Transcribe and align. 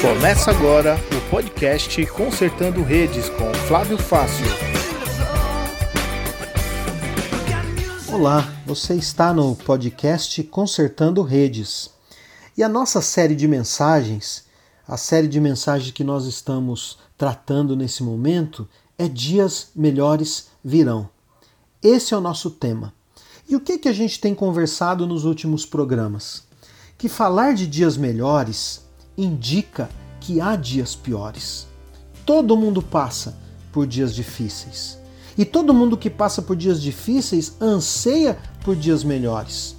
Começa 0.00 0.50
agora 0.50 0.96
o 1.14 1.30
podcast 1.30 2.06
Consertando 2.06 2.82
Redes 2.82 3.28
com 3.28 3.52
Flávio 3.66 3.98
Fácil. 3.98 4.46
Olá, 8.10 8.50
você 8.64 8.94
está 8.94 9.34
no 9.34 9.54
podcast 9.54 10.42
Consertando 10.44 11.20
Redes. 11.22 11.90
E 12.56 12.62
a 12.62 12.68
nossa 12.70 13.02
série 13.02 13.34
de 13.34 13.46
mensagens, 13.46 14.46
a 14.88 14.96
série 14.96 15.28
de 15.28 15.38
mensagens 15.38 15.90
que 15.90 16.02
nós 16.02 16.24
estamos 16.24 16.98
tratando 17.18 17.76
nesse 17.76 18.02
momento, 18.02 18.66
é 18.98 19.08
Dias 19.08 19.68
Melhores 19.76 20.48
Virão. 20.64 21.08
Esse 21.82 22.14
é 22.14 22.16
o 22.16 22.20
nosso 22.20 22.50
tema. 22.50 22.92
E 23.48 23.54
o 23.54 23.60
que, 23.60 23.78
que 23.78 23.88
a 23.88 23.92
gente 23.92 24.20
tem 24.20 24.34
conversado 24.34 25.06
nos 25.06 25.24
últimos 25.24 25.66
programas? 25.66 26.44
Que 26.96 27.08
falar 27.08 27.54
de 27.54 27.66
dias 27.66 27.96
melhores 27.96 28.82
indica 29.16 29.88
que 30.18 30.40
há 30.40 30.56
dias 30.56 30.96
piores. 30.96 31.66
Todo 32.24 32.56
mundo 32.56 32.82
passa 32.82 33.36
por 33.70 33.86
dias 33.86 34.14
difíceis. 34.14 34.98
E 35.36 35.44
todo 35.44 35.74
mundo 35.74 35.98
que 35.98 36.08
passa 36.08 36.40
por 36.40 36.56
dias 36.56 36.80
difíceis 36.80 37.54
anseia 37.60 38.38
por 38.64 38.74
dias 38.74 39.04
melhores. 39.04 39.76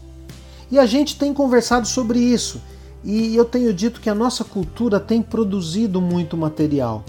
E 0.70 0.77
a 0.77 0.86
gente 0.86 1.17
tem 1.17 1.34
conversado 1.34 1.88
sobre 1.88 2.20
isso. 2.20 2.61
E 3.03 3.36
eu 3.36 3.44
tenho 3.44 3.73
dito 3.73 3.99
que 3.99 4.09
a 4.09 4.16
nossa 4.16 4.44
cultura 4.44 4.99
tem 4.99 5.22
produzido 5.22 5.99
muito 5.99 6.38
material, 6.38 7.03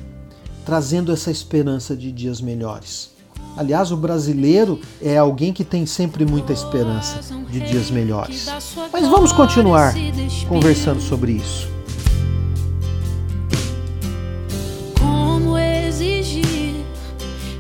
trazendo 0.68 1.10
essa 1.10 1.30
esperança 1.30 1.96
de 1.96 2.12
dias 2.12 2.42
melhores. 2.42 3.10
Aliás, 3.56 3.90
o 3.90 3.96
brasileiro 3.96 4.78
é 5.00 5.16
alguém 5.16 5.50
que 5.50 5.64
tem 5.64 5.86
sempre 5.86 6.26
muita 6.26 6.52
esperança 6.52 7.34
de 7.50 7.58
dias 7.60 7.90
melhores. 7.90 8.46
Mas 8.92 9.08
vamos 9.08 9.32
continuar 9.32 9.94
conversando 10.46 11.00
sobre 11.00 11.32
isso. 11.32 11.66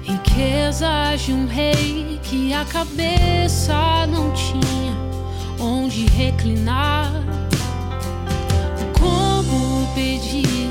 riquezas 0.02 1.22
de 1.22 1.32
um 1.32 1.46
rei 1.46 2.20
que 2.24 2.52
a 2.52 2.64
cabeça 2.66 4.06
não 4.06 4.30
tinha 4.32 4.94
onde 5.58 6.04
reclinar. 6.04 7.10
Como 9.00 9.88
pedir 9.94 10.67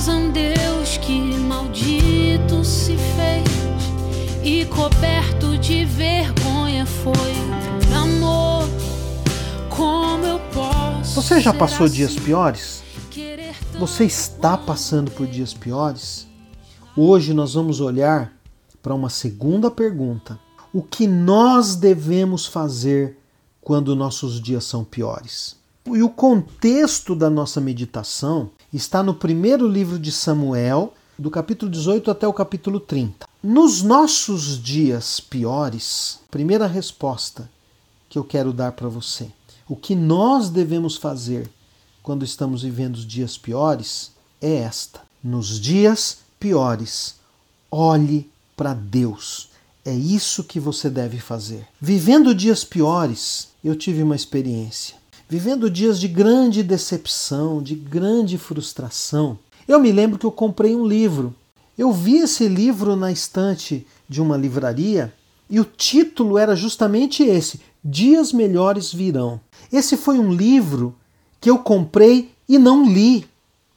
honras 0.00 0.08
a 0.08 0.14
um 0.14 0.30
Deus 0.30 0.96
que 0.98 1.20
maldito 1.38 2.64
se 2.64 2.96
fez 2.96 4.42
e 4.42 4.64
coberto 4.66 5.58
de 5.58 5.84
vergonha 5.84 6.86
foi 6.86 7.34
amor. 7.94 8.68
Como 9.68 10.24
eu 10.24 10.40
posso? 10.52 11.20
Você 11.20 11.40
já 11.40 11.52
passou 11.52 11.88
dias 11.88 12.12
assim? 12.12 12.20
piores? 12.20 12.82
Você 13.78 14.04
está 14.04 14.56
passando 14.56 15.10
por 15.10 15.26
dias 15.26 15.52
piores? 15.52 16.26
Hoje 16.96 17.34
nós 17.34 17.54
vamos 17.54 17.80
olhar 17.80 18.32
para 18.82 18.94
uma 18.94 19.10
segunda 19.10 19.70
pergunta: 19.70 20.38
o 20.72 20.82
que 20.82 21.06
nós 21.06 21.76
devemos 21.76 22.46
fazer 22.46 23.18
quando 23.60 23.96
nossos 23.96 24.40
dias 24.40 24.64
são 24.64 24.84
piores? 24.84 25.56
E 25.86 26.02
o 26.02 26.08
contexto 26.08 27.14
da 27.14 27.28
nossa 27.28 27.60
meditação 27.60 28.50
está 28.72 29.02
no 29.02 29.14
primeiro 29.14 29.66
livro 29.66 29.98
de 29.98 30.12
Samuel, 30.12 30.94
do 31.18 31.30
capítulo 31.30 31.70
18 31.70 32.10
até 32.10 32.26
o 32.26 32.32
capítulo 32.32 32.80
30. 32.80 33.28
Nos 33.42 33.82
nossos 33.82 34.62
dias 34.62 35.20
piores, 35.20 36.20
primeira 36.30 36.66
resposta 36.66 37.50
que 38.08 38.18
eu 38.18 38.24
quero 38.24 38.52
dar 38.52 38.72
para 38.72 38.88
você: 38.88 39.30
o 39.68 39.76
que 39.76 39.94
nós 39.94 40.50
devemos 40.50 40.96
fazer 40.96 41.50
quando 42.02 42.24
estamos 42.24 42.62
vivendo 42.62 42.96
os 42.96 43.06
dias 43.06 43.36
piores 43.36 44.12
é 44.40 44.54
esta. 44.56 45.00
Nos 45.22 45.60
dias 45.60 46.18
piores. 46.38 47.16
Olhe 47.70 48.28
para 48.56 48.74
Deus. 48.74 49.50
É 49.84 49.94
isso 49.94 50.44
que 50.44 50.58
você 50.58 50.90
deve 50.90 51.18
fazer. 51.18 51.66
Vivendo 51.80 52.34
dias 52.34 52.64
piores, 52.64 53.48
eu 53.62 53.76
tive 53.76 54.02
uma 54.02 54.16
experiência. 54.16 54.99
Vivendo 55.30 55.70
dias 55.70 56.00
de 56.00 56.08
grande 56.08 56.60
decepção, 56.60 57.62
de 57.62 57.76
grande 57.76 58.36
frustração, 58.36 59.38
eu 59.68 59.78
me 59.78 59.92
lembro 59.92 60.18
que 60.18 60.26
eu 60.26 60.32
comprei 60.32 60.74
um 60.74 60.84
livro. 60.84 61.32
Eu 61.78 61.92
vi 61.92 62.16
esse 62.16 62.48
livro 62.48 62.96
na 62.96 63.12
estante 63.12 63.86
de 64.08 64.20
uma 64.20 64.36
livraria 64.36 65.14
e 65.48 65.60
o 65.60 65.64
título 65.64 66.36
era 66.36 66.56
justamente 66.56 67.22
esse: 67.22 67.60
Dias 67.84 68.32
Melhores 68.32 68.92
Virão. 68.92 69.40
Esse 69.72 69.96
foi 69.96 70.18
um 70.18 70.32
livro 70.32 70.96
que 71.40 71.48
eu 71.48 71.58
comprei 71.58 72.32
e 72.48 72.58
não 72.58 72.84
li. 72.84 73.24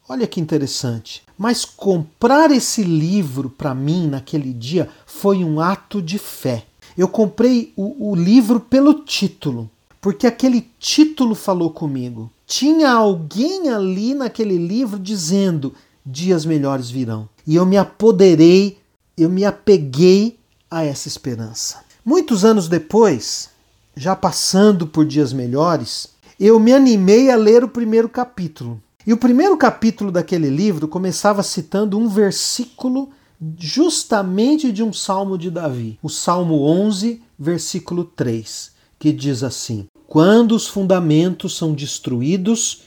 Olha 0.10 0.26
que 0.26 0.42
interessante. 0.42 1.22
Mas 1.38 1.64
comprar 1.66 2.50
esse 2.50 2.82
livro 2.82 3.48
para 3.48 3.76
mim 3.76 4.08
naquele 4.08 4.52
dia 4.52 4.90
foi 5.06 5.44
um 5.44 5.60
ato 5.60 6.02
de 6.02 6.18
fé. 6.18 6.66
Eu 6.98 7.08
comprei 7.08 7.74
o, 7.76 8.10
o, 8.12 8.16
livro 8.16 8.60
pelo 8.60 8.94
título, 8.94 9.70
porque 10.04 10.28
aquele 10.28 10.70
título 10.78 11.34
falou 11.34 11.72
comigo. 11.72 12.30
Tinha 12.46 12.92
alguém 12.92 13.70
ali 13.70 14.14
naquele 14.14 14.58
livro 14.58 15.00
dizendo: 15.00 15.74
dias 16.06 16.46
melhores 16.46 16.90
virão. 16.90 17.30
E 17.48 17.56
eu 17.56 17.66
me 17.66 17.78
apoderei, 17.78 18.78
eu 19.18 19.30
me 19.30 19.46
apeguei 19.46 20.38
a 20.70 20.84
essa 20.84 21.08
esperança. 21.08 21.86
Muitos 22.04 22.44
anos 22.44 22.68
depois, 22.68 23.50
já 23.96 24.14
passando 24.14 24.86
por 24.86 25.06
dias 25.06 25.32
melhores, 25.32 26.10
eu 26.38 26.60
me 26.60 26.74
animei 26.74 27.32
a 27.32 27.38
ler 27.38 27.64
o 27.64 27.70
primeiro 27.70 28.10
capítulo. 28.10 28.82
E 29.08 29.14
o 29.14 29.18
primeiro 29.18 29.56
capítulo 29.56 30.12
daquele 30.12 30.50
livro 30.50 30.86
começava 30.86 31.42
citando 31.42 31.98
um 31.98 32.10
versículo 32.10 33.10
justamente 33.58 34.70
de 34.70 34.84
um 34.84 34.92
salmo 34.92 35.38
de 35.38 35.50
Davi, 35.50 35.98
o 36.04 36.10
Salmo 36.10 36.62
11, 36.64 37.22
versículo 37.40 38.04
3, 38.04 38.72
que 39.00 39.14
diz 39.14 39.44
assim: 39.44 39.88
Quando 40.14 40.52
os 40.52 40.68
fundamentos 40.68 41.58
são 41.58 41.74
destruídos, 41.74 42.84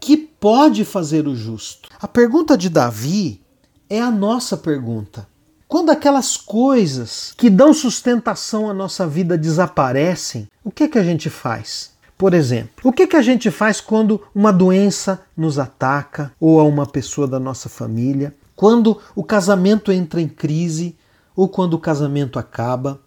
que 0.00 0.16
pode 0.16 0.82
fazer 0.82 1.28
o 1.28 1.36
justo? 1.36 1.90
A 2.00 2.08
pergunta 2.08 2.56
de 2.56 2.70
Davi 2.70 3.42
é 3.90 4.00
a 4.00 4.10
nossa 4.10 4.56
pergunta. 4.56 5.28
Quando 5.68 5.90
aquelas 5.90 6.38
coisas 6.38 7.34
que 7.36 7.50
dão 7.50 7.74
sustentação 7.74 8.70
à 8.70 8.72
nossa 8.72 9.06
vida 9.06 9.36
desaparecem, 9.36 10.48
o 10.64 10.70
que, 10.70 10.88
que 10.88 10.98
a 10.98 11.04
gente 11.04 11.28
faz? 11.28 11.90
Por 12.16 12.32
exemplo, 12.32 12.72
o 12.82 12.94
que, 12.94 13.06
que 13.06 13.16
a 13.16 13.20
gente 13.20 13.50
faz 13.50 13.78
quando 13.78 14.22
uma 14.34 14.50
doença 14.50 15.20
nos 15.36 15.58
ataca 15.58 16.32
ou 16.40 16.58
a 16.58 16.64
uma 16.64 16.86
pessoa 16.86 17.28
da 17.28 17.38
nossa 17.38 17.68
família? 17.68 18.34
Quando 18.56 18.98
o 19.14 19.22
casamento 19.22 19.92
entra 19.92 20.18
em 20.18 20.28
crise 20.28 20.96
ou 21.36 21.46
quando 21.46 21.74
o 21.74 21.78
casamento 21.78 22.38
acaba? 22.38 23.02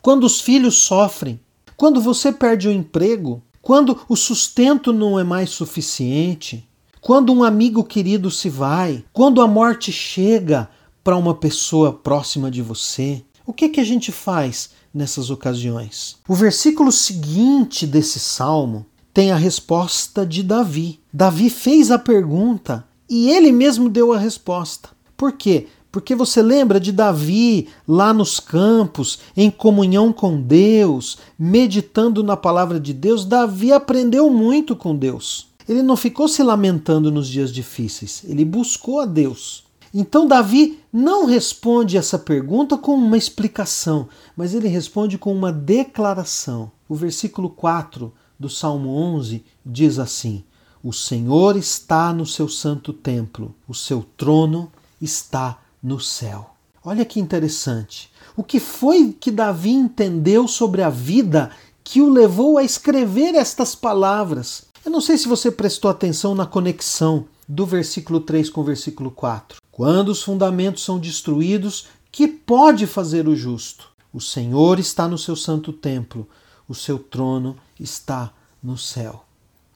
Quando 0.00 0.24
os 0.24 0.40
filhos 0.40 0.76
sofrem? 0.76 1.38
Quando 1.78 1.98
você 2.02 2.30
perde 2.30 2.68
o 2.68 2.72
emprego? 2.72 3.42
Quando 3.62 3.98
o 4.06 4.16
sustento 4.16 4.92
não 4.92 5.18
é 5.18 5.24
mais 5.24 5.48
suficiente? 5.48 6.68
Quando 7.00 7.32
um 7.32 7.42
amigo 7.42 7.82
querido 7.82 8.30
se 8.30 8.50
vai? 8.50 9.02
Quando 9.14 9.40
a 9.40 9.48
morte 9.48 9.90
chega 9.90 10.68
para 11.02 11.16
uma 11.16 11.34
pessoa 11.34 11.90
próxima 11.90 12.50
de 12.50 12.60
você? 12.60 13.24
O 13.46 13.52
que, 13.54 13.70
que 13.70 13.80
a 13.80 13.84
gente 13.84 14.12
faz 14.12 14.70
nessas 14.92 15.30
ocasiões. 15.30 16.16
O 16.28 16.34
versículo 16.34 16.90
seguinte 16.90 17.86
desse 17.86 18.18
salmo 18.18 18.84
tem 19.12 19.30
a 19.30 19.36
resposta 19.36 20.26
de 20.26 20.42
Davi. 20.42 21.00
Davi 21.12 21.50
fez 21.50 21.90
a 21.90 21.98
pergunta 21.98 22.86
e 23.08 23.30
ele 23.30 23.52
mesmo 23.52 23.88
deu 23.88 24.12
a 24.12 24.18
resposta. 24.18 24.90
Por 25.16 25.32
quê? 25.32 25.66
Porque 25.90 26.14
você 26.14 26.42
lembra 26.42 26.78
de 26.78 26.92
Davi 26.92 27.68
lá 27.86 28.12
nos 28.12 28.38
campos, 28.38 29.18
em 29.36 29.50
comunhão 29.50 30.12
com 30.12 30.40
Deus, 30.40 31.18
meditando 31.38 32.22
na 32.22 32.36
palavra 32.36 32.78
de 32.78 32.92
Deus. 32.92 33.24
Davi 33.24 33.72
aprendeu 33.72 34.28
muito 34.28 34.76
com 34.76 34.94
Deus. 34.94 35.48
Ele 35.68 35.82
não 35.82 35.96
ficou 35.96 36.28
se 36.28 36.42
lamentando 36.42 37.10
nos 37.10 37.28
dias 37.28 37.52
difíceis, 37.52 38.22
ele 38.24 38.44
buscou 38.44 39.00
a 39.00 39.04
Deus. 39.04 39.64
Então, 39.92 40.26
Davi 40.26 40.80
não 40.92 41.24
responde 41.24 41.96
essa 41.96 42.18
pergunta 42.18 42.76
com 42.76 42.94
uma 42.94 43.16
explicação, 43.16 44.08
mas 44.36 44.54
ele 44.54 44.68
responde 44.68 45.16
com 45.16 45.32
uma 45.32 45.50
declaração. 45.50 46.70
O 46.88 46.94
versículo 46.94 47.48
4 47.50 48.12
do 48.38 48.48
Salmo 48.48 48.90
11 48.90 49.44
diz 49.64 49.98
assim: 49.98 50.44
O 50.82 50.92
Senhor 50.92 51.56
está 51.56 52.12
no 52.12 52.26
seu 52.26 52.48
santo 52.48 52.92
templo, 52.92 53.54
o 53.66 53.74
seu 53.74 54.04
trono 54.16 54.70
está 55.00 55.58
no 55.82 56.00
céu. 56.00 56.50
Olha 56.84 57.04
que 57.04 57.20
interessante. 57.20 58.10
O 58.36 58.42
que 58.42 58.60
foi 58.60 59.12
que 59.12 59.30
Davi 59.30 59.70
entendeu 59.70 60.46
sobre 60.46 60.82
a 60.82 60.90
vida 60.90 61.50
que 61.82 62.00
o 62.00 62.08
levou 62.08 62.58
a 62.58 62.64
escrever 62.64 63.34
estas 63.34 63.74
palavras? 63.74 64.64
Eu 64.84 64.90
não 64.90 65.00
sei 65.00 65.18
se 65.18 65.28
você 65.28 65.50
prestou 65.50 65.90
atenção 65.90 66.34
na 66.34 66.46
conexão 66.46 67.26
do 67.48 67.66
versículo 67.66 68.20
3 68.20 68.50
com 68.50 68.60
o 68.60 68.64
versículo 68.64 69.10
4. 69.10 69.58
Quando 69.70 70.08
os 70.08 70.22
fundamentos 70.22 70.84
são 70.84 70.98
destruídos, 70.98 71.86
que 72.10 72.28
pode 72.28 72.86
fazer 72.86 73.28
o 73.28 73.36
justo? 73.36 73.88
O 74.12 74.20
Senhor 74.20 74.78
está 74.78 75.06
no 75.06 75.18
seu 75.18 75.36
santo 75.36 75.72
templo, 75.72 76.28
o 76.68 76.74
seu 76.74 76.98
trono 76.98 77.56
está 77.78 78.32
no 78.62 78.76
céu. 78.76 79.24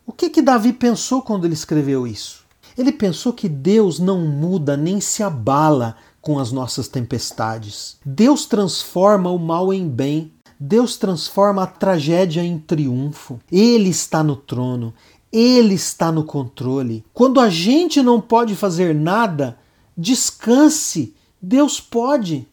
O 0.07 0.13
que 0.13 0.31
que 0.31 0.43
Davi 0.43 0.73
pensou 0.73 1.23
quando 1.23 1.45
ele 1.45 1.55
escreveu 1.55 2.07
isso? 2.07 2.42
Ele 2.77 2.93
pensou 2.93 3.33
que 3.33 3.49
Deus 3.49 3.99
não 3.99 4.21
muda 4.21 4.77
nem 4.77 5.01
se 5.01 5.23
abala 5.23 5.97
com 6.21 6.39
as 6.39 6.53
nossas 6.53 6.89
tempestades. 6.89 7.99
Deus 8.05 8.47
transforma 8.47 9.31
o 9.31 9.39
mal 9.39 9.73
em 9.73 9.89
bem. 9.89 10.33
Deus 10.59 10.97
transforma 10.97 11.65
a 11.65 11.67
tragédia 11.67 12.43
em 12.43 12.59
triunfo. 12.59 13.41
Ele 13.51 13.91
está 13.91 14.23
no 14.23 14.37
trono. 14.37 14.95
Ele 15.33 15.75
está 15.75 16.13
no 16.13 16.25
controle. 16.25 17.05
Quando 17.13 17.41
a 17.41 17.49
gente 17.49 18.01
não 18.03 18.21
pode 18.21 18.55
fazer 18.55 18.95
nada, 18.95 19.59
descanse. 19.97 21.15
Deus 21.41 21.81
pode. 21.81 22.47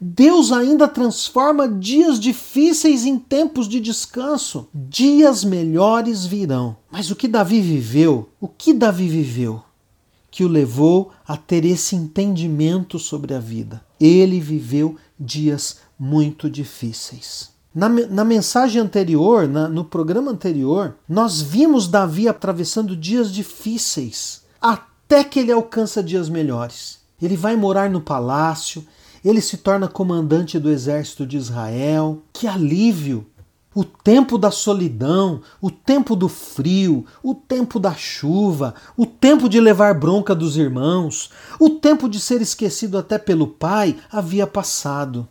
Deus 0.00 0.52
ainda 0.52 0.88
transforma 0.88 1.68
dias 1.68 2.18
difíceis 2.18 3.04
em 3.04 3.18
tempos 3.18 3.68
de 3.68 3.80
descanso. 3.80 4.68
Dias 4.74 5.44
melhores 5.44 6.26
virão. 6.26 6.76
Mas 6.90 7.10
o 7.10 7.16
que 7.16 7.28
Davi 7.28 7.60
viveu? 7.60 8.28
O 8.40 8.48
que 8.48 8.74
Davi 8.74 9.08
viveu? 9.08 9.62
Que 10.30 10.44
o 10.44 10.48
levou 10.48 11.12
a 11.26 11.36
ter 11.36 11.64
esse 11.64 11.94
entendimento 11.94 12.98
sobre 12.98 13.34
a 13.34 13.38
vida. 13.38 13.82
Ele 14.00 14.40
viveu 14.40 14.96
dias 15.18 15.78
muito 15.98 16.50
difíceis. 16.50 17.54
Na, 17.74 17.88
na 17.88 18.24
mensagem 18.24 18.80
anterior, 18.80 19.48
na, 19.48 19.68
no 19.68 19.84
programa 19.84 20.30
anterior, 20.30 20.96
nós 21.08 21.40
vimos 21.40 21.88
Davi 21.88 22.28
atravessando 22.28 22.96
dias 22.96 23.32
difíceis 23.32 24.42
até 24.60 25.24
que 25.24 25.40
ele 25.40 25.52
alcança 25.52 26.02
dias 26.02 26.28
melhores. 26.28 27.00
Ele 27.20 27.36
vai 27.36 27.56
morar 27.56 27.90
no 27.90 28.00
palácio, 28.00 28.86
ele 29.24 29.40
se 29.40 29.56
torna 29.56 29.88
comandante 29.88 30.58
do 30.58 30.70
exército 30.70 31.26
de 31.26 31.38
Israel. 31.38 32.22
Que 32.32 32.46
alívio! 32.46 33.26
O 33.74 33.82
tempo 33.82 34.38
da 34.38 34.52
solidão, 34.52 35.40
o 35.60 35.68
tempo 35.68 36.14
do 36.14 36.28
frio, 36.28 37.04
o 37.24 37.34
tempo 37.34 37.80
da 37.80 37.92
chuva, 37.92 38.72
o 38.96 39.04
tempo 39.04 39.48
de 39.48 39.58
levar 39.58 39.98
bronca 39.98 40.32
dos 40.32 40.56
irmãos, 40.56 41.30
o 41.58 41.70
tempo 41.70 42.08
de 42.08 42.20
ser 42.20 42.40
esquecido 42.40 42.96
até 42.96 43.18
pelo 43.18 43.48
pai 43.48 43.96
havia 44.12 44.46
passado. 44.46 45.26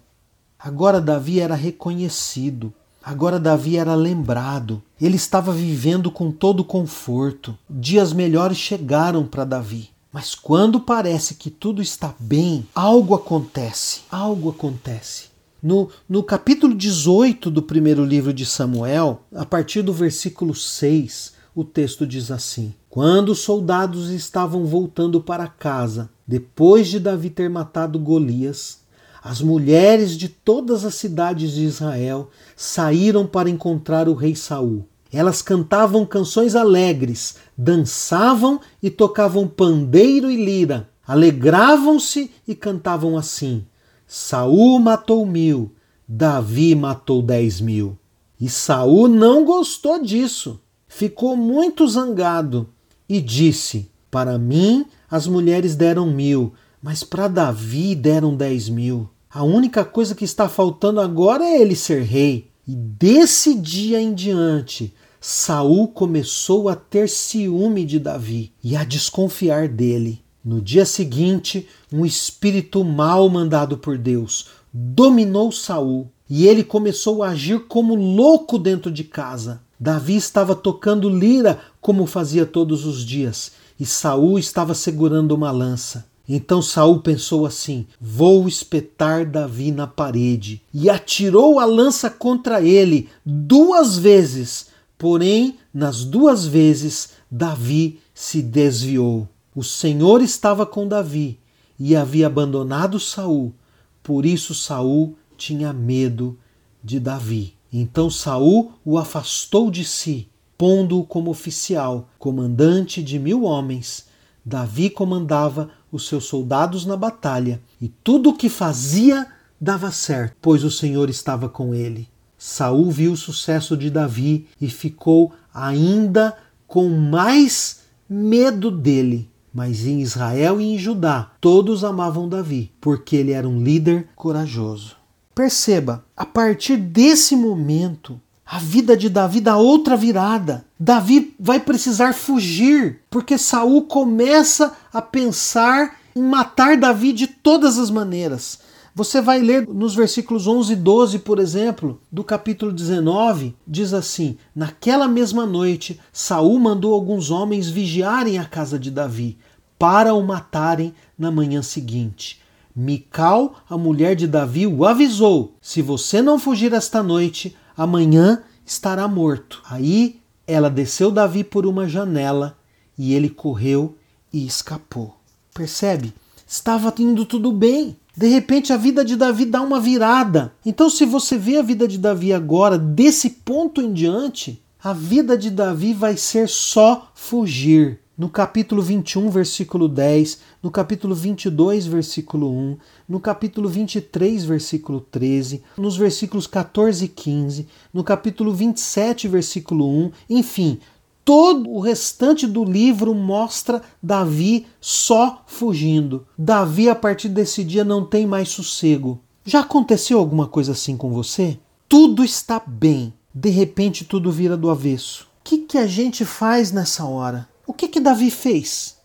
Agora 0.59 0.99
Davi 0.99 1.39
era 1.39 1.55
reconhecido, 1.55 2.73
agora 3.01 3.39
Davi 3.39 3.77
era 3.77 3.95
lembrado. 3.95 4.83
Ele 4.99 5.15
estava 5.15 5.53
vivendo 5.53 6.11
com 6.11 6.29
todo 6.29 6.65
conforto. 6.65 7.57
Dias 7.69 8.11
melhores 8.11 8.57
chegaram 8.57 9.25
para 9.25 9.45
Davi. 9.45 9.92
Mas 10.13 10.35
quando 10.35 10.79
parece 10.79 11.33
que 11.33 11.49
tudo 11.49 11.81
está 11.81 12.13
bem, 12.19 12.67
algo 12.75 13.15
acontece. 13.15 14.01
Algo 14.11 14.51
acontece. 14.51 15.29
No, 15.59 15.89
no 16.07 16.21
capítulo 16.21 16.75
18 16.75 17.49
do 17.49 17.63
primeiro 17.63 18.05
livro 18.05 18.31
de 18.31 18.45
Samuel, 18.45 19.23
a 19.33 19.43
partir 19.43 19.81
do 19.81 19.91
versículo 19.91 20.53
6, 20.53 21.33
o 21.55 21.63
texto 21.63 22.05
diz 22.05 22.29
assim: 22.29 22.75
Quando 22.91 23.29
os 23.29 23.39
soldados 23.39 24.11
estavam 24.11 24.67
voltando 24.67 25.19
para 25.19 25.47
casa, 25.47 26.11
depois 26.27 26.89
de 26.89 26.99
Davi 26.99 27.31
ter 27.31 27.49
matado 27.49 27.97
Golias, 27.97 28.81
as 29.23 29.41
mulheres 29.41 30.15
de 30.15 30.29
todas 30.29 30.85
as 30.85 30.93
cidades 30.93 31.53
de 31.53 31.63
Israel 31.63 32.29
saíram 32.55 33.25
para 33.25 33.49
encontrar 33.49 34.07
o 34.07 34.13
rei 34.13 34.35
Saul. 34.35 34.85
Elas 35.13 35.43
cantavam 35.43 36.07
canções 36.07 36.55
alegres, 36.55 37.35
dançavam 37.55 38.59
e 38.81 38.89
tocavam 38.89 39.47
pandeiro 39.47 40.31
e 40.31 40.43
lira. 40.43 40.89
Alegravam-se 41.05 42.31
e 42.47 42.55
cantavam 42.55 43.15
assim: 43.15 43.63
Saul 44.07 44.79
matou 44.79 45.23
mil, 45.23 45.71
Davi 46.07 46.73
matou 46.73 47.21
dez 47.21 47.61
mil. 47.61 47.95
E 48.41 48.49
Saul 48.49 49.07
não 49.07 49.45
gostou 49.45 50.01
disso. 50.01 50.59
Ficou 50.87 51.37
muito 51.37 51.87
zangado 51.87 52.67
e 53.07 53.21
disse: 53.21 53.91
Para 54.09 54.39
mim 54.39 54.85
as 55.11 55.27
mulheres 55.27 55.75
deram 55.75 56.07
mil, 56.07 56.53
mas 56.81 57.03
para 57.03 57.27
Davi 57.27 57.93
deram 57.93 58.35
dez 58.35 58.67
mil. 58.67 59.07
A 59.29 59.43
única 59.43 59.85
coisa 59.85 60.15
que 60.15 60.25
está 60.25 60.49
faltando 60.49 60.99
agora 60.99 61.43
é 61.43 61.61
ele 61.61 61.75
ser 61.75 62.01
rei. 62.01 62.51
E 62.67 62.75
desse 62.75 63.55
dia 63.55 64.01
em 64.01 64.13
diante, 64.13 64.93
Saul 65.25 65.87
começou 65.87 66.67
a 66.67 66.75
ter 66.75 67.07
ciúme 67.07 67.85
de 67.85 67.97
Davi 67.97 68.51
e 68.61 68.75
a 68.75 68.83
desconfiar 68.83 69.69
dele. 69.69 70.21
No 70.43 70.61
dia 70.61 70.85
seguinte, 70.85 71.65
um 71.89 72.05
espírito 72.05 72.83
mal 72.83 73.29
mandado 73.29 73.77
por 73.77 73.97
Deus 73.97 74.47
dominou 74.73 75.49
Saul 75.49 76.09
e 76.29 76.45
ele 76.45 76.61
começou 76.61 77.23
a 77.23 77.29
agir 77.29 77.67
como 77.69 77.95
louco 77.95 78.59
dentro 78.59 78.91
de 78.91 79.05
casa. 79.05 79.61
Davi 79.79 80.17
estava 80.17 80.53
tocando 80.53 81.09
lira 81.09 81.57
como 81.79 82.05
fazia 82.05 82.45
todos 82.45 82.85
os 82.85 83.05
dias, 83.05 83.53
e 83.79 83.85
Saul 83.85 84.37
estava 84.37 84.73
segurando 84.73 85.31
uma 85.31 85.51
lança. 85.51 86.05
Então 86.27 86.61
Saul 86.61 86.99
pensou 86.99 87.45
assim: 87.45 87.87
Vou 87.99 88.45
espetar 88.45 89.25
Davi 89.25 89.71
na 89.71 89.87
parede. 89.87 90.61
E 90.73 90.89
atirou 90.89 91.59
a 91.59 91.65
lança 91.65 92.09
contra 92.09 92.61
ele 92.61 93.07
duas 93.25 93.97
vezes, 93.97 94.72
Porém, 95.03 95.57
nas 95.73 96.05
duas 96.05 96.45
vezes, 96.45 97.09
Davi 97.29 97.99
se 98.13 98.41
desviou. 98.41 99.27
O 99.53 99.61
Senhor 99.61 100.21
estava 100.21 100.65
com 100.65 100.87
Davi 100.87 101.37
e 101.77 101.93
havia 101.93 102.27
abandonado 102.27 102.97
Saul. 103.01 103.53
Por 104.01 104.25
isso 104.25 104.55
Saul 104.55 105.17
tinha 105.35 105.73
medo 105.73 106.39
de 106.81 107.01
Davi. 107.01 107.53
Então 107.73 108.09
Saul 108.09 108.71
o 108.85 108.97
afastou 108.97 109.69
de 109.69 109.83
si, 109.83 110.29
pondo-o 110.57 111.03
como 111.03 111.29
oficial, 111.29 112.07
comandante 112.17 113.03
de 113.03 113.19
mil 113.19 113.43
homens. 113.43 114.05
Davi 114.45 114.89
comandava 114.89 115.69
os 115.91 116.07
seus 116.07 116.23
soldados 116.23 116.85
na 116.85 116.95
batalha, 116.95 117.61
e 117.81 117.89
tudo 117.89 118.29
o 118.29 118.37
que 118.37 118.47
fazia 118.47 119.27
dava 119.59 119.91
certo, 119.91 120.37
pois 120.41 120.63
o 120.63 120.71
Senhor 120.71 121.09
estava 121.09 121.49
com 121.49 121.75
ele. 121.75 122.07
Saul 122.45 122.91
viu 122.91 123.13
o 123.13 123.17
sucesso 123.17 123.77
de 123.77 123.89
Davi 123.89 124.47
e 124.59 124.67
ficou 124.69 125.31
ainda 125.53 126.35
com 126.67 126.89
mais 126.89 127.83
medo 128.09 128.69
dele. 128.69 129.31
Mas 129.53 129.87
em 129.87 130.01
Israel 130.01 130.59
e 130.59 130.73
em 130.73 130.77
Judá 130.77 131.31
todos 131.39 131.85
amavam 131.85 132.27
Davi, 132.27 132.69
porque 132.81 133.15
ele 133.15 133.31
era 133.31 133.47
um 133.47 133.63
líder 133.63 134.09
corajoso. 134.13 134.97
Perceba, 135.33 136.03
a 136.17 136.25
partir 136.25 136.75
desse 136.75 137.33
momento, 137.33 138.19
a 138.45 138.59
vida 138.59 138.97
de 138.97 139.07
Davi 139.07 139.39
dá 139.39 139.55
outra 139.55 139.95
virada. 139.95 140.65
Davi 140.77 141.33
vai 141.39 141.61
precisar 141.61 142.13
fugir, 142.13 142.99
porque 143.09 143.37
Saul 143.37 143.83
começa 143.83 144.73
a 144.91 145.01
pensar 145.01 145.95
em 146.13 146.21
matar 146.21 146.75
Davi 146.75 147.13
de 147.13 147.25
todas 147.25 147.77
as 147.77 147.89
maneiras. 147.89 148.59
Você 148.95 149.19
vai 149.21 149.41
ler 149.41 149.67
nos 149.67 149.95
versículos 149.95 150.45
11 150.45 150.73
e 150.73 150.75
12, 150.75 151.19
por 151.19 151.39
exemplo, 151.39 151.99
do 152.11 152.23
capítulo 152.23 152.71
19, 152.71 153.55
diz 153.65 153.91
assim: 153.91 154.37
Naquela 154.55 155.07
mesma 155.07 155.47
noite, 155.47 155.99
Saul 156.11 156.59
mandou 156.59 156.93
alguns 156.93 157.31
homens 157.31 157.67
vigiarem 157.67 158.37
a 158.37 158.45
casa 158.45 158.77
de 158.77 158.91
Davi, 158.91 159.39
para 159.79 160.13
o 160.13 160.21
matarem 160.21 160.93
na 161.17 161.31
manhã 161.31 161.63
seguinte. 161.63 162.39
Mical, 162.75 163.55
a 163.67 163.75
mulher 163.79 164.15
de 164.15 164.27
Davi, 164.27 164.67
o 164.67 164.85
avisou: 164.85 165.55
Se 165.59 165.81
você 165.81 166.21
não 166.21 166.37
fugir 166.37 166.71
esta 166.71 167.01
noite, 167.01 167.57
amanhã 167.75 168.43
estará 168.63 169.07
morto. 169.07 169.63
Aí 169.67 170.19
ela 170.45 170.69
desceu 170.69 171.09
Davi 171.09 171.43
por 171.43 171.65
uma 171.65 171.89
janela 171.89 172.55
e 172.95 173.15
ele 173.15 173.29
correu 173.31 173.97
e 174.31 174.45
escapou. 174.45 175.17
Percebe? 175.51 176.13
Estava 176.45 176.93
indo 176.99 177.25
tudo 177.25 177.51
bem. 177.51 177.97
De 178.15 178.27
repente 178.27 178.71
a 178.71 178.77
vida 178.77 179.03
de 179.03 179.15
Davi 179.15 179.43
dá 179.43 179.61
uma 179.61 179.79
virada. 179.79 180.53
Então, 180.63 180.87
se 180.87 181.03
você 181.03 181.35
vê 181.35 181.57
a 181.57 181.63
vida 181.63 181.87
de 181.87 181.97
Davi 181.97 182.31
agora, 182.31 182.77
desse 182.77 183.29
ponto 183.29 183.81
em 183.81 183.91
diante, 183.91 184.61
a 184.83 184.93
vida 184.93 185.35
de 185.35 185.49
Davi 185.49 185.93
vai 185.93 186.15
ser 186.15 186.47
só 186.47 187.09
fugir. 187.15 187.99
No 188.15 188.29
capítulo 188.29 188.83
21, 188.83 189.31
versículo 189.31 189.87
10, 189.87 190.39
no 190.61 190.69
capítulo 190.69 191.15
22, 191.15 191.87
versículo 191.87 192.51
1, 192.51 192.77
no 193.09 193.19
capítulo 193.19 193.67
23, 193.67 194.45
versículo 194.45 195.01
13, 195.01 195.63
nos 195.75 195.97
versículos 195.97 196.45
14 196.45 197.05
e 197.05 197.07
15, 197.07 197.67
no 197.91 198.03
capítulo 198.03 198.53
27, 198.53 199.27
versículo 199.27 199.89
1, 199.89 200.11
enfim, 200.29 200.79
Todo 201.25 201.69
o 201.69 201.79
restante 201.79 202.45
do 202.45 202.63
livro 202.63 203.15
mostra 203.15 203.81
Davi 204.01 204.67
só 204.81 205.43
fugindo. 205.47 206.27
Davi, 206.37 206.89
a 206.89 206.95
partir 206.95 207.29
desse 207.29 207.63
dia, 207.63 207.83
não 207.83 208.05
tem 208.05 208.27
mais 208.27 208.49
sossego. 208.49 209.21
Já 209.45 209.61
aconteceu 209.61 210.19
alguma 210.19 210.47
coisa 210.47 210.73
assim 210.73 210.97
com 210.97 211.11
você? 211.13 211.57
Tudo 211.87 212.23
está 212.23 212.61
bem, 212.65 213.13
de 213.33 213.49
repente 213.49 214.03
tudo 214.03 214.31
vira 214.31 214.57
do 214.57 214.69
avesso. 214.69 215.27
O 215.39 215.43
que, 215.43 215.59
que 215.59 215.77
a 215.77 215.87
gente 215.87 216.25
faz 216.25 216.71
nessa 216.71 217.05
hora? 217.05 217.47
O 217.67 217.73
que, 217.73 217.87
que 217.87 217.99
Davi 217.99 218.29
fez? 218.31 218.97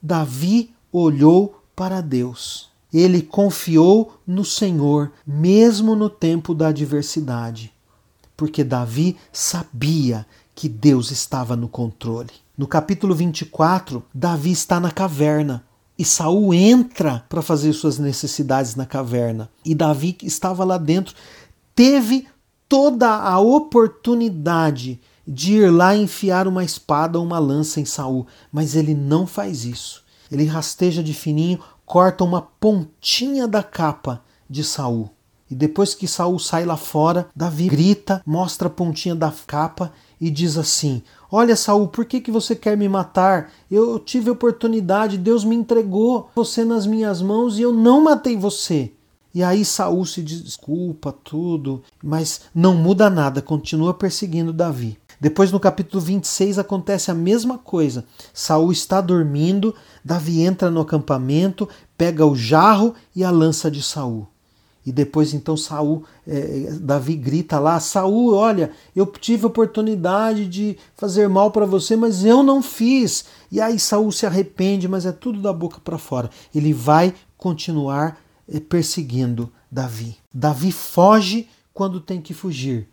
Davi 0.00 0.74
olhou 0.92 1.62
para 1.76 2.00
Deus. 2.00 2.70
Ele 2.92 3.22
confiou 3.22 4.14
no 4.26 4.44
Senhor, 4.44 5.12
mesmo 5.26 5.96
no 5.96 6.10
tempo 6.10 6.54
da 6.54 6.68
adversidade, 6.68 7.72
porque 8.36 8.62
Davi 8.62 9.16
sabia 9.32 10.26
que 10.54 10.68
Deus 10.68 11.10
estava 11.10 11.56
no 11.56 11.68
controle. 11.68 12.30
No 12.56 12.66
capítulo 12.66 13.14
24, 13.14 14.04
Davi 14.14 14.52
está 14.52 14.78
na 14.78 14.90
caverna 14.90 15.64
e 15.98 16.04
Saul 16.04 16.52
entra 16.52 17.24
para 17.28 17.42
fazer 17.42 17.72
suas 17.72 17.98
necessidades 17.98 18.74
na 18.74 18.86
caverna. 18.86 19.48
E 19.64 19.74
Davi 19.74 20.12
que 20.12 20.26
estava 20.26 20.64
lá 20.64 20.78
dentro 20.78 21.14
teve 21.74 22.26
toda 22.68 23.08
a 23.08 23.38
oportunidade 23.38 25.00
de 25.26 25.54
ir 25.54 25.70
lá 25.70 25.94
enfiar 25.94 26.48
uma 26.48 26.64
espada 26.64 27.18
ou 27.18 27.24
uma 27.24 27.38
lança 27.38 27.80
em 27.80 27.84
Saul, 27.84 28.26
mas 28.50 28.74
ele 28.74 28.94
não 28.94 29.26
faz 29.26 29.64
isso. 29.64 30.02
Ele 30.30 30.44
rasteja 30.46 31.02
de 31.02 31.14
fininho, 31.14 31.60
corta 31.84 32.24
uma 32.24 32.42
pontinha 32.42 33.46
da 33.46 33.62
capa 33.62 34.22
de 34.48 34.64
Saul. 34.64 35.10
E 35.50 35.54
depois 35.54 35.94
que 35.94 36.08
Saul 36.08 36.38
sai 36.38 36.64
lá 36.64 36.78
fora, 36.78 37.28
Davi 37.36 37.68
grita, 37.68 38.22
mostra 38.24 38.68
a 38.68 38.70
pontinha 38.70 39.14
da 39.14 39.30
capa 39.46 39.92
e 40.22 40.30
diz 40.30 40.56
assim: 40.56 41.02
Olha, 41.28 41.56
Saul, 41.56 41.88
por 41.88 42.04
que, 42.04 42.20
que 42.20 42.30
você 42.30 42.54
quer 42.54 42.76
me 42.76 42.88
matar? 42.88 43.50
Eu 43.68 43.98
tive 43.98 44.30
oportunidade, 44.30 45.18
Deus 45.18 45.44
me 45.44 45.56
entregou 45.56 46.30
você 46.32 46.64
nas 46.64 46.86
minhas 46.86 47.20
mãos 47.20 47.58
e 47.58 47.62
eu 47.62 47.72
não 47.72 48.04
matei 48.04 48.36
você. 48.36 48.92
E 49.34 49.42
aí 49.42 49.64
Saul 49.64 50.06
se 50.06 50.22
desculpa 50.22 51.10
tudo, 51.24 51.82
mas 52.00 52.42
não 52.54 52.76
muda 52.76 53.10
nada, 53.10 53.42
continua 53.42 53.92
perseguindo 53.92 54.52
Davi. 54.52 54.96
Depois 55.20 55.50
no 55.50 55.58
capítulo 55.58 56.00
26 56.00 56.56
acontece 56.56 57.10
a 57.10 57.14
mesma 57.14 57.58
coisa. 57.58 58.04
Saul 58.32 58.70
está 58.70 59.00
dormindo, 59.00 59.74
Davi 60.04 60.42
entra 60.42 60.70
no 60.70 60.80
acampamento, 60.80 61.68
pega 61.98 62.24
o 62.24 62.36
jarro 62.36 62.94
e 63.16 63.24
a 63.24 63.30
lança 63.30 63.68
de 63.68 63.82
Saul. 63.82 64.28
E 64.84 64.90
depois 64.90 65.32
então 65.32 65.56
Saul, 65.56 66.04
é, 66.26 66.72
Davi 66.80 67.14
grita 67.14 67.58
lá: 67.58 67.78
Saul, 67.78 68.34
olha, 68.34 68.72
eu 68.94 69.06
tive 69.06 69.46
oportunidade 69.46 70.46
de 70.48 70.76
fazer 70.96 71.28
mal 71.28 71.50
para 71.50 71.64
você, 71.64 71.94
mas 71.94 72.24
eu 72.24 72.42
não 72.42 72.62
fiz. 72.62 73.24
E 73.50 73.60
aí 73.60 73.78
Saul 73.78 74.10
se 74.10 74.26
arrepende, 74.26 74.88
mas 74.88 75.06
é 75.06 75.12
tudo 75.12 75.40
da 75.40 75.52
boca 75.52 75.80
para 75.82 75.98
fora. 75.98 76.30
Ele 76.54 76.72
vai 76.72 77.14
continuar 77.36 78.18
é, 78.48 78.58
perseguindo 78.58 79.52
Davi. 79.70 80.16
Davi 80.34 80.72
foge 80.72 81.48
quando 81.72 82.00
tem 82.00 82.20
que 82.20 82.34
fugir, 82.34 82.88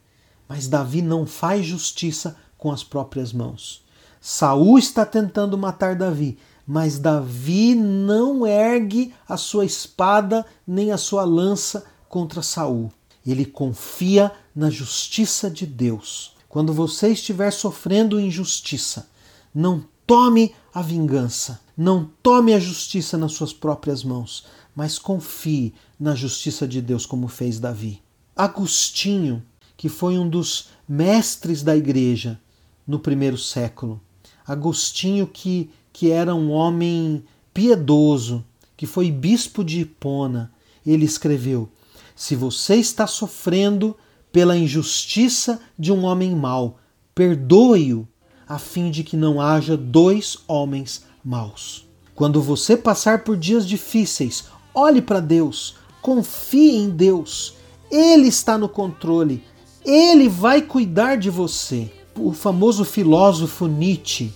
mas 0.48 0.67
Davi 0.67 1.01
não 1.01 1.25
faz 1.25 1.65
justiça 1.65 2.36
com 2.58 2.72
as 2.72 2.84
próprias 2.84 3.34
mãos. 3.34 3.84
Saul 4.22 4.77
está 4.77 5.05
tentando 5.05 5.58
matar 5.58 5.96
Davi, 5.96 6.38
mas 6.70 7.00
Davi 7.00 7.74
não 7.74 8.46
ergue 8.46 9.12
a 9.28 9.38
sua 9.38 9.66
espada 9.66 10.46
nem 10.68 10.92
a 10.92 11.00
sua 11.00 11.24
lança 11.24 11.84
contra 12.08 12.44
Saul. 12.44 12.92
Ele 13.26 13.44
confia 13.44 14.32
na 14.56 14.70
justiça 14.70 15.50
de 15.50 15.66
Deus. 15.66 16.36
Quando 16.48 16.72
você 16.72 17.10
estiver 17.10 17.50
sofrendo 17.50 18.20
injustiça, 18.20 19.10
não 19.52 19.84
tome 20.06 20.54
a 20.72 20.84
vingança, 20.84 21.60
não 21.76 22.08
tome 22.22 22.54
a 22.54 22.60
justiça 22.60 23.18
nas 23.18 23.32
suas 23.32 23.52
próprias 23.52 24.04
mãos, 24.04 24.46
mas 24.76 25.00
confie 25.00 25.74
na 26.00 26.14
justiça 26.14 26.68
de 26.68 26.84
Deus, 26.84 27.04
como 27.04 27.28
fez 27.28 27.60
Davi. 27.60 28.00
Agostinho, 28.36 29.42
que 29.76 29.90
foi 29.90 30.20
um 30.20 30.30
dos 30.30 30.70
mestres 30.88 31.64
da 31.64 31.76
igreja 31.76 32.40
no 32.86 33.00
primeiro 33.00 33.40
século, 33.40 34.00
Agostinho 34.46 35.26
que 35.28 35.72
que 36.00 36.12
era 36.12 36.34
um 36.34 36.50
homem 36.50 37.25
piedoso, 37.53 38.46
que 38.77 38.86
foi 38.86 39.12
bispo 39.12 39.65
de 39.65 39.82
Hipona, 39.82 40.50
ele 40.88 41.03
escreveu: 41.03 41.68
Se 42.15 42.38
você 42.38 42.75
está 42.75 43.06
sofrendo 43.06 43.98
pela 44.32 44.56
injustiça 44.56 45.60
de 45.77 45.91
um 45.91 46.06
homem 46.06 46.34
mau, 46.34 46.79
perdoe-o, 47.13 48.08
a 48.48 48.58
fim 48.58 48.89
de 48.89 49.03
que 49.03 49.18
não 49.18 49.41
haja 49.41 49.75
dois 49.75 50.38
homens 50.48 51.03
maus. 51.22 51.86
Quando 52.15 52.41
você 52.41 52.77
passar 52.77 53.25
por 53.25 53.36
dias 53.36 53.68
difíceis, 53.68 54.46
olhe 54.74 55.01
para 55.01 55.20
Deus, 55.20 55.75
confie 56.01 56.77
em 56.77 56.89
Deus. 56.89 57.56
Ele 57.91 58.29
está 58.29 58.58
no 58.58 58.70
controle, 58.70 59.44
ele 59.84 60.29
vai 60.29 60.62
cuidar 60.62 61.18
de 61.18 61.29
você. 61.29 61.91
O 62.15 62.32
famoso 62.32 62.86
filósofo 62.86 63.68
Nietzsche, 63.68 64.32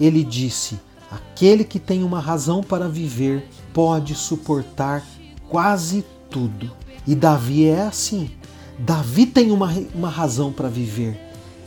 ele 0.00 0.24
disse: 0.24 0.80
Aquele 1.12 1.62
que 1.62 1.78
tem 1.78 2.02
uma 2.02 2.20
razão 2.20 2.62
para 2.62 2.88
viver 2.88 3.46
pode 3.74 4.14
suportar 4.14 5.04
quase 5.46 6.02
tudo. 6.30 6.70
E 7.06 7.14
Davi 7.14 7.66
é 7.66 7.82
assim. 7.82 8.30
Davi 8.78 9.26
tem 9.26 9.50
uma, 9.50 9.70
uma 9.94 10.08
razão 10.08 10.50
para 10.50 10.70
viver. 10.70 11.20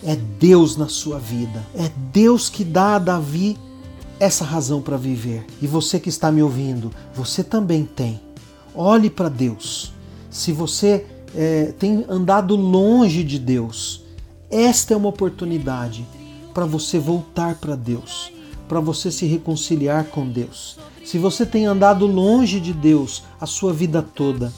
É 0.03 0.15
Deus 0.15 0.75
na 0.75 0.87
sua 0.87 1.19
vida. 1.19 1.63
É 1.75 1.91
Deus 2.11 2.49
que 2.49 2.63
dá 2.63 2.95
a 2.95 2.99
Davi 2.99 3.55
essa 4.19 4.43
razão 4.43 4.81
para 4.81 4.97
viver. 4.97 5.45
E 5.61 5.67
você 5.67 5.99
que 5.99 6.09
está 6.09 6.31
me 6.31 6.41
ouvindo, 6.41 6.91
você 7.13 7.43
também 7.43 7.85
tem. 7.85 8.19
Olhe 8.73 9.11
para 9.11 9.29
Deus. 9.29 9.93
Se 10.31 10.51
você 10.51 11.05
é, 11.35 11.71
tem 11.77 12.03
andado 12.09 12.55
longe 12.55 13.23
de 13.23 13.37
Deus, 13.37 14.03
esta 14.49 14.95
é 14.95 14.97
uma 14.97 15.09
oportunidade 15.09 16.03
para 16.51 16.65
você 16.65 16.97
voltar 16.97 17.55
para 17.55 17.75
Deus 17.75 18.33
para 18.67 18.79
você 18.79 19.12
se 19.12 19.25
reconciliar 19.25 20.05
com 20.05 20.27
Deus. 20.27 20.77
Se 21.03 21.17
você 21.17 21.45
tem 21.45 21.65
andado 21.65 22.05
longe 22.05 22.60
de 22.60 22.74
Deus 22.74 23.24
a 23.39 23.45
sua 23.45 23.72
vida 23.72 24.01
toda, 24.01 24.51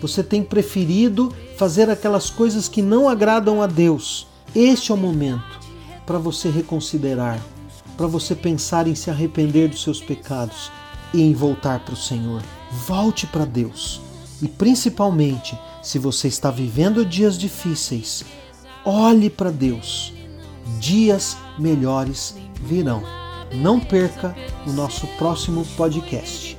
você 0.00 0.22
tem 0.22 0.42
preferido 0.42 1.32
fazer 1.56 1.88
aquelas 1.88 2.28
coisas 2.28 2.68
que 2.68 2.82
não 2.82 3.08
agradam 3.08 3.62
a 3.62 3.66
Deus, 3.66 4.26
este 4.54 4.92
é 4.92 4.94
o 4.94 4.98
momento 4.98 5.58
para 6.06 6.18
você 6.18 6.48
reconsiderar, 6.48 7.40
para 7.96 8.06
você 8.06 8.34
pensar 8.34 8.86
em 8.86 8.94
se 8.94 9.10
arrepender 9.10 9.68
dos 9.68 9.82
seus 9.82 10.00
pecados 10.00 10.70
e 11.12 11.22
em 11.22 11.32
voltar 11.32 11.80
para 11.80 11.94
o 11.94 11.96
Senhor. 11.96 12.42
Volte 12.86 13.26
para 13.26 13.44
Deus. 13.44 14.00
E 14.42 14.46
principalmente, 14.46 15.58
se 15.82 15.98
você 15.98 16.28
está 16.28 16.50
vivendo 16.50 17.04
dias 17.04 17.38
difíceis, 17.38 18.24
olhe 18.84 19.30
para 19.30 19.50
Deus. 19.50 20.12
Dias 20.78 21.36
melhores 21.58 22.36
virão. 22.60 23.23
Não 23.54 23.78
perca 23.78 24.34
o 24.66 24.72
nosso 24.72 25.06
próximo 25.16 25.64
podcast. 25.76 26.58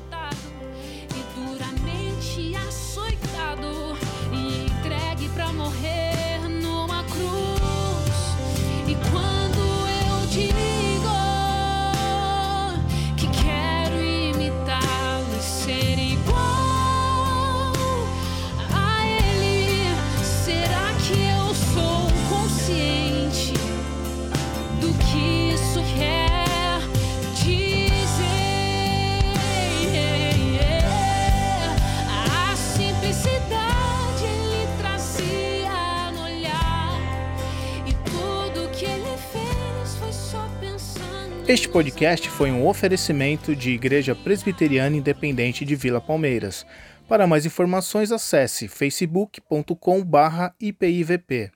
Este 41.47 41.69
podcast 41.69 42.27
foi 42.27 42.51
um 42.51 42.67
oferecimento 42.67 43.55
de 43.55 43.69
Igreja 43.69 44.15
Presbiteriana 44.15 44.97
Independente 44.97 45.63
de 45.63 45.75
Vila 45.75 46.01
Palmeiras. 46.01 46.65
Para 47.07 47.27
mais 47.27 47.45
informações, 47.45 48.11
acesse 48.11 48.67
facebook.com/ipivp. 48.67 51.51